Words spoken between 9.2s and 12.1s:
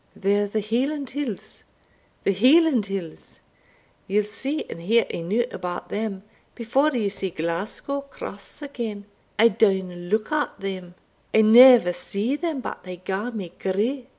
I downa look at them I never